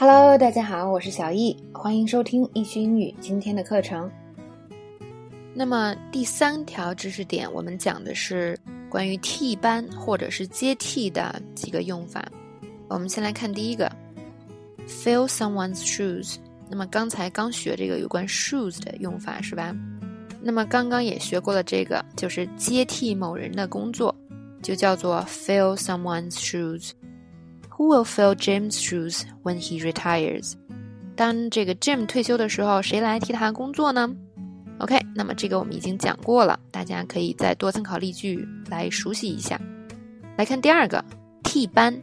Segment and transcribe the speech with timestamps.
[0.00, 4.08] Hello，大家好，我是小易，欢迎收听易学英语今天的课程。
[5.52, 8.56] 那么第三条知识点，我们讲的是
[8.88, 12.24] 关于替班或者是接替的几个用法。
[12.86, 13.90] 我们先来看第一个
[14.86, 16.36] ，fill someone's shoes。
[16.70, 19.74] 那么刚才刚学这个有关 shoes 的用法是吧？
[20.40, 24.14] 那么刚刚也学过了这个，就是接替某人的工作，
[24.62, 26.92] 就叫做 fill someone's shoes。
[27.77, 30.53] Who will fill Jim's shoes when he retires？
[31.15, 34.15] 当这个 Jim 退休的时候，谁来替他工作呢？
[34.79, 39.59] OK，那么这个我们已经讲过了，大家可以再多参考例句来熟悉一下。
[40.35, 41.03] 来看第二个，
[41.43, 42.01] 替班，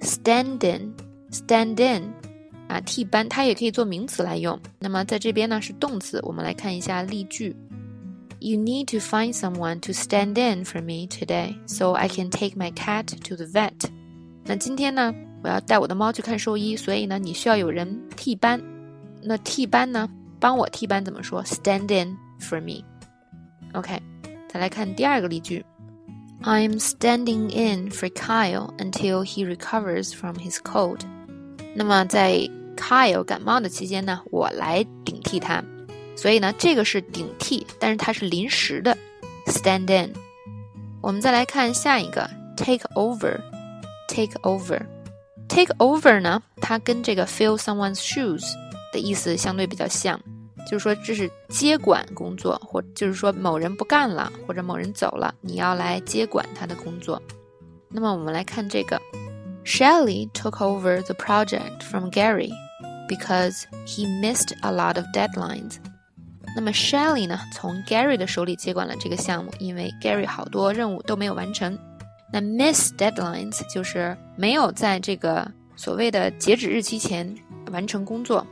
[0.00, 2.12] stand in，stand in，
[2.68, 4.58] 啊，替班它也可以做名词来用。
[4.78, 7.54] 那么在这边呢是动词，我们来看一下例句。
[8.38, 12.72] You need to find someone to stand in for me today, so I can take my
[12.72, 13.90] cat to the vet.
[14.49, 15.13] 那今天呢，
[15.43, 18.59] 我要带我的猫去看兽医，所以呢，你需要有人替班。
[19.21, 22.83] 那替班呢，帮我替班怎么说？Stand in for me。
[23.73, 24.01] OK，
[24.51, 25.63] 再来看第二个例句
[26.41, 31.01] ：I'm standing in for Kyle until he recovers from his cold。
[31.75, 35.63] 那么在 Kyle 感冒的期间呢，我来顶替他。
[36.15, 38.97] 所以呢，这个是顶替，但是它是临时的
[39.45, 40.11] ，stand in。
[41.01, 42.27] 我们再来看下一个
[42.57, 43.39] ，take over。
[44.19, 44.81] Take over。
[45.47, 48.43] take over 呢，它跟这个 fill someone's shoes
[48.91, 50.19] 的意思相对比较像，
[50.69, 57.21] 就是说这是接管工作，或就是说某人不干了，或者某人走了，你要来接管他的工作。
[57.89, 58.99] 那么我们来看这个
[59.63, 62.51] ，Shelly took over the project from Gary
[63.07, 65.77] because he missed a lot of deadlines。
[66.55, 71.77] 那么 Shelly 呢，从 Gary 的手里接管了这个项目，因为 Gary 好多任务都没有完成。
[72.31, 77.35] 那 miss deadlines 就是没有在这个所谓的截止日期前
[77.71, 78.45] 完成工作。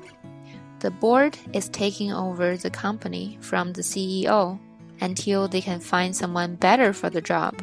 [0.79, 4.57] The board is taking over the company from the CEO
[4.99, 7.53] until they can find someone better for the job。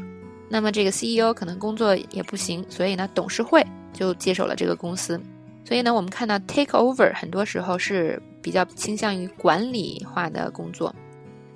[0.48, 5.20] 那么这个 CEO 可能工作也不行，所以呢，董事会就接手了这个公司。
[5.64, 10.94] 所以呢，我们看到 take over 很多时候是比较倾向于管理化的工作。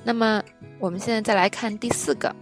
[0.03, 0.43] 那么
[0.79, 2.35] 我们现在再来看第四个。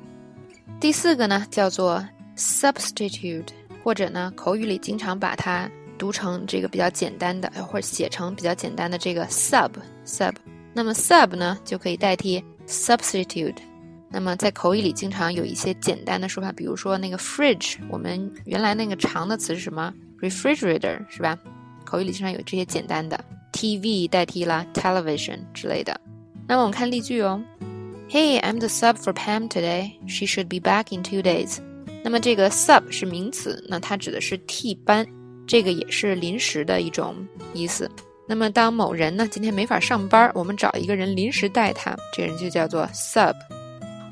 [0.81, 2.04] 第四个呢叫做
[2.37, 3.49] substitute，
[3.82, 9.71] 或者呢口语里经常把它读成这个比较简单的，或者写成比较简单的这个 sub
[10.04, 10.34] sub。
[10.75, 13.56] 那么 sub 呢就可以代替 substitute。
[14.09, 21.38] 那么在口语里经常有一些简单的说法，比如说那个 fridge，我们原来那个长的词是什么 refrigerator 是吧？
[21.84, 23.19] 口语里经常有这些简单的
[23.53, 25.98] TV 代替了 television 之类的。
[26.47, 27.43] 那么我们看例句哦。
[28.08, 29.98] Hey, I'm the sub for Pam today.
[30.06, 31.58] She should be back in two days.
[32.04, 35.04] 那么这个 sub 是名词，那它指的是替班，
[35.44, 37.16] 这个也是临时的一种
[37.52, 37.90] 意思。
[38.28, 43.34] 那么当某人呢今天没法上班，我们找一个人临时代他，这人就叫做 sub。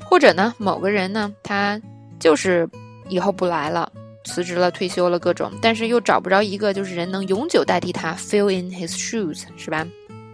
[0.03, 1.81] 或者呢某个人呢他
[2.19, 2.69] 就是
[3.07, 3.89] 以后不来了，
[4.25, 9.87] 辞职了、退休了各种，但是又找不着一个就是人能永久代替他，fill in his shoes，是吧？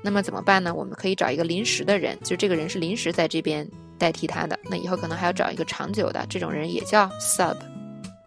[0.04, 0.74] 那么怎么办呢？
[0.74, 3.68] 我们可以找一个临时的人，就这个人是临时在这边
[4.00, 4.60] 代替他的。
[4.70, 7.56] 那以后可能还要找一个长久的，这种人也叫 sub。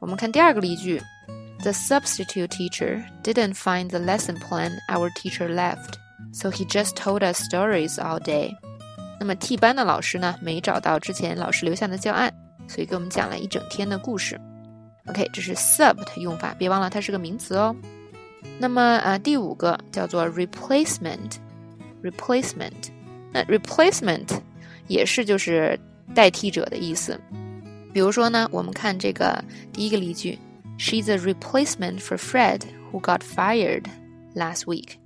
[0.00, 1.02] 我们看第二个例句
[1.62, 5.94] ：The substitute teacher didn't find the lesson plan our teacher left,
[6.32, 8.52] so he just told us stories all day。
[9.18, 12.32] 那么替班的老师呢，没找到之前老师留下的教案，
[12.68, 14.40] 所以给我们讲了一整天的故事。
[15.06, 17.74] OK，这是 sub 的用法，别忘了它是个名词哦。
[18.58, 21.32] 那么啊，第五个叫做 replacement。
[22.04, 22.91] replacement，
[23.32, 24.28] 那 replacement
[24.87, 25.78] 也是就是
[26.15, 27.19] 代替者的意思。
[27.92, 29.42] 比如说呢，我们看这个
[29.72, 30.38] 第一个例句
[30.78, 32.60] ，She's a replacement for Fred
[32.93, 33.84] who got fired
[34.34, 34.97] last week。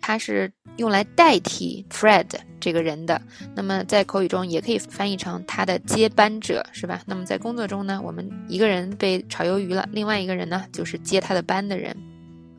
[0.00, 2.26] 它是用来代替 Fred
[2.60, 3.18] 这个人的。
[3.54, 7.00] 那么在口语中也可以翻译成他的接班者，是吧？
[7.06, 11.96] 那么在工作中呢，我们一个人被炒鱿鱼了，另外一个人呢就是接他的班的人。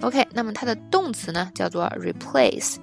[0.02, 2.78] OK，那么它的动词呢叫做 replace。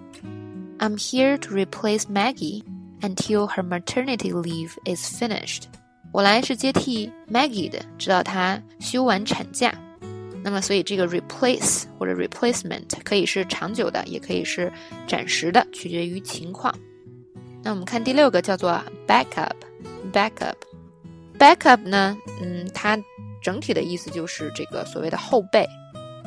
[0.83, 2.65] I'm here to replace Maggie
[3.03, 5.67] until her maternity leave is finished。
[6.13, 9.73] 我来是接替 Maggie 的，直到她休完产假。
[10.43, 14.73] 那么，所以这个 replace 或者 replacement 可以是长久的，也可以是
[15.07, 16.77] 暂时的，取决于情况。
[17.63, 19.55] 那我们看第六个，叫做 backup。
[20.13, 20.57] backup
[21.39, 22.99] backup 呢，嗯，它
[23.41, 25.65] 整体的意思就是这个所谓的后背。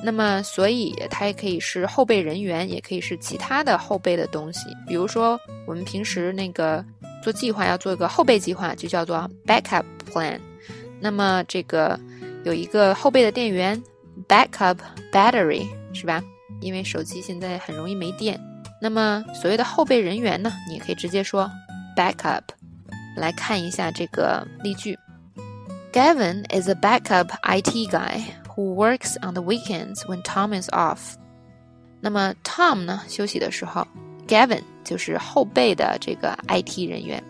[0.06, 4.68] 那么，所以它也可以是后备人员，也可以是其他的后备的东西。
[4.88, 6.86] 比如说，我们平时那个
[7.24, 10.40] 做计划要做一个后备计划，就叫做 backup plan。
[11.00, 12.00] 那么，这个
[12.44, 13.82] 有一个后备的电源
[14.28, 14.78] ，backup
[15.12, 16.24] battery，是吧？
[16.62, 18.40] 因为手机现在很容易没电。
[18.80, 21.50] 那么所谓的后备人员呢，你也可以直接说
[21.98, 22.44] backup。
[23.18, 24.96] 来看一下这个例句
[25.92, 28.22] ：Gavin is a backup IT guy
[28.56, 31.16] who works on the weekends when Tom is off。
[32.02, 33.88] 那么 Tom 呢休息的时候
[34.28, 37.24] ，Gavin 就是后备的这个 IT 人员。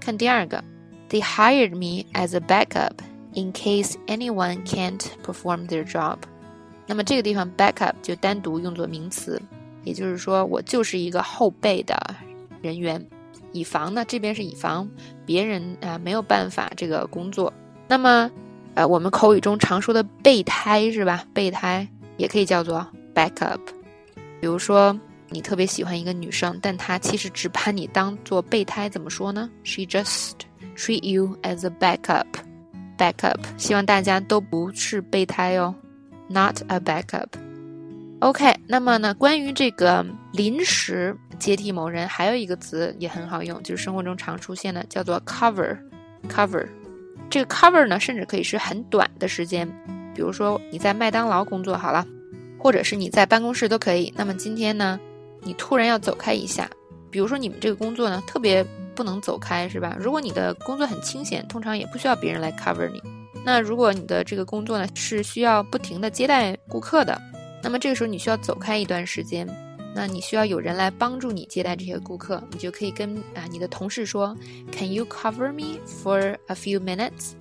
[0.00, 0.62] 看第二个
[1.08, 2.94] ，They hired me as a backup
[3.34, 6.18] in case anyone can't perform their job。
[6.86, 9.40] 那么这个地方 backup 就单独用作名词，
[9.84, 11.96] 也就是说我就是一个后备的
[12.60, 13.04] 人员，
[13.52, 14.88] 以防呢这边是以防
[15.24, 17.52] 别人啊没有办法这个工作。
[17.86, 18.28] 那么
[18.74, 21.24] 呃我们口语中常说的备胎是吧？
[21.32, 21.86] 备胎
[22.16, 23.60] 也可以叫做 backup。
[24.40, 24.98] 比如说。
[25.32, 30.32] 你特别喜欢一个女生，但她其实只把你当做备胎，怎么说呢？She just
[30.76, 32.26] treat you as a backup.
[32.98, 35.72] Backup，希望大家都不是备胎哦
[36.26, 37.28] ，not a backup.
[38.18, 45.78] OK，那么呢，关于这个临时接替某人，还有一个词也很好用，就是生活中常出现的，叫做 cover.
[46.28, 46.66] Cover，
[47.30, 49.66] 这个 cover 呢，甚至可以是很短的时间，
[50.14, 52.04] 比如说你在麦当劳工作好了，
[52.58, 54.12] 或者是你在办公室都可以。
[54.16, 54.98] 那么今天呢？
[55.42, 56.68] 你突然要走开一下，
[57.10, 58.62] 比如说你们这个工作呢，特别
[58.94, 59.96] 不能走开，是吧？
[59.98, 63.00] 如果你的工作很清闲，通常也不需要别人来 cover 你。
[63.42, 67.18] 那如果你的这个工作呢，是需要不停的接待顾客的，
[67.62, 69.48] 那么这个时候你需要走开一段时间，
[69.94, 74.36] 那你需要有人来帮助你接待这些顾客，你就可以跟啊你的同事说
[74.72, 77.32] ，Can you cover me for a few minutes？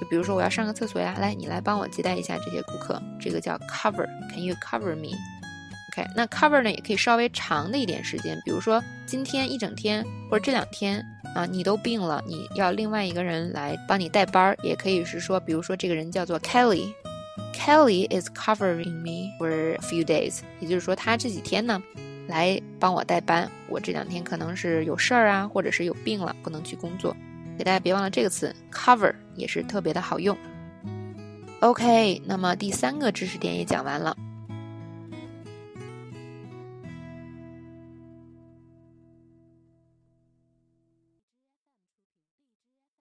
[0.00, 16.92] 就比如说我要上个厕所呀，来，你来帮我接待一下这些顾客，这个叫 cover，Can you cover me？OK，那 cover 呢，也可以稍微长的一点时间，比如说今天一整天，或者这两天啊，你都病了，你要另外一个人来帮你代班儿，也可以是说，比如说这个人叫做 Kelly
[17.68, 21.78] Kelly is covering me for a few days，也就是说他这几天呢，
[22.26, 27.14] 来帮我代班，我这两天可能是有事儿啊，或者是有病了，不能去工作。
[27.58, 30.34] 给大家别忘了这个词 cover 也是特别的好用。
[31.60, 34.16] OK，那么第三个知识点也讲完了。